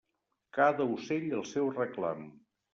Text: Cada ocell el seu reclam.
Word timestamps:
Cada 0.57 0.87
ocell 0.95 1.29
el 1.43 1.47
seu 1.53 1.71
reclam. 1.79 2.29